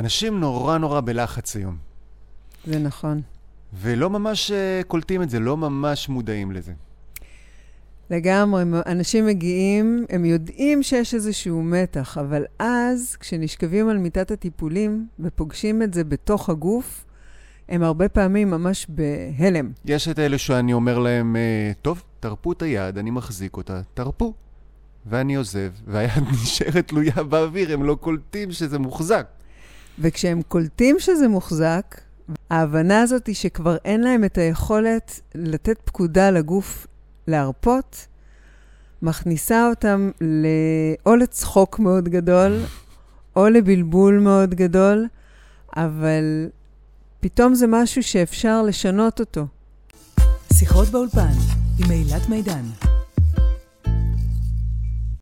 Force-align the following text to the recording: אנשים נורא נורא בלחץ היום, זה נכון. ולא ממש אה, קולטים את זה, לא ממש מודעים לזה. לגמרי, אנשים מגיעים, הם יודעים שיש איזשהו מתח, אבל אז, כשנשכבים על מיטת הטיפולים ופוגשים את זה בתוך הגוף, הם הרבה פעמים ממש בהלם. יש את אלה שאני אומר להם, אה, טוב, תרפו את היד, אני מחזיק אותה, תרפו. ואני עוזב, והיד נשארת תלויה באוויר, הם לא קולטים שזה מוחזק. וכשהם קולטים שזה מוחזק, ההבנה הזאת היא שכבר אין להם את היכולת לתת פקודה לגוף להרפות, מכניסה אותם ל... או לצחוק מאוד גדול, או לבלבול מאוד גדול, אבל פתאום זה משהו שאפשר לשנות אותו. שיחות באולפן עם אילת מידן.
אנשים 0.00 0.40
נורא 0.40 0.78
נורא 0.78 1.00
בלחץ 1.00 1.56
היום, 1.56 1.76
זה 2.64 2.78
נכון. 2.78 3.20
ולא 3.80 4.10
ממש 4.10 4.50
אה, 4.50 4.80
קולטים 4.86 5.22
את 5.22 5.30
זה, 5.30 5.40
לא 5.40 5.56
ממש 5.56 6.08
מודעים 6.08 6.52
לזה. 6.52 6.72
לגמרי, 8.10 8.62
אנשים 8.86 9.26
מגיעים, 9.26 10.04
הם 10.08 10.24
יודעים 10.24 10.82
שיש 10.82 11.14
איזשהו 11.14 11.62
מתח, 11.62 12.18
אבל 12.18 12.44
אז, 12.58 13.16
כשנשכבים 13.20 13.88
על 13.88 13.98
מיטת 13.98 14.30
הטיפולים 14.30 15.08
ופוגשים 15.20 15.82
את 15.82 15.94
זה 15.94 16.04
בתוך 16.04 16.50
הגוף, 16.50 17.04
הם 17.68 17.82
הרבה 17.82 18.08
פעמים 18.08 18.50
ממש 18.50 18.86
בהלם. 18.88 19.72
יש 19.84 20.08
את 20.08 20.18
אלה 20.18 20.38
שאני 20.38 20.72
אומר 20.72 20.98
להם, 20.98 21.36
אה, 21.36 21.72
טוב, 21.82 22.02
תרפו 22.20 22.52
את 22.52 22.62
היד, 22.62 22.98
אני 22.98 23.10
מחזיק 23.10 23.56
אותה, 23.56 23.80
תרפו. 23.94 24.34
ואני 25.06 25.34
עוזב, 25.34 25.70
והיד 25.86 26.22
נשארת 26.42 26.88
תלויה 26.88 27.22
באוויר, 27.28 27.72
הם 27.72 27.84
לא 27.84 27.94
קולטים 27.94 28.52
שזה 28.52 28.78
מוחזק. 28.78 29.26
וכשהם 30.00 30.42
קולטים 30.42 30.96
שזה 30.98 31.28
מוחזק, 31.28 32.00
ההבנה 32.50 33.02
הזאת 33.02 33.26
היא 33.26 33.34
שכבר 33.34 33.76
אין 33.84 34.00
להם 34.00 34.24
את 34.24 34.38
היכולת 34.38 35.20
לתת 35.34 35.80
פקודה 35.84 36.30
לגוף 36.30 36.86
להרפות, 37.26 38.06
מכניסה 39.02 39.68
אותם 39.68 40.10
ל... 40.20 40.46
או 41.06 41.16
לצחוק 41.16 41.78
מאוד 41.78 42.08
גדול, 42.08 42.60
או 43.36 43.48
לבלבול 43.48 44.18
מאוד 44.18 44.54
גדול, 44.54 45.06
אבל 45.76 46.48
פתאום 47.20 47.54
זה 47.54 47.66
משהו 47.66 48.02
שאפשר 48.02 48.62
לשנות 48.62 49.20
אותו. 49.20 49.46
שיחות 50.52 50.88
באולפן 50.88 51.32
עם 51.78 51.90
אילת 51.90 52.28
מידן. 52.28 52.62